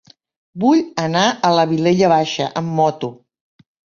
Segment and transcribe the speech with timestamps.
[0.61, 3.13] Vull anar a la Vilella Baixa amb moto.